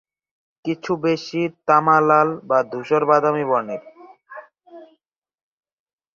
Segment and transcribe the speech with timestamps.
[0.65, 3.81] কিছু বেশি তামা-লাল বা ধূসর-বাদামী বর্ণের।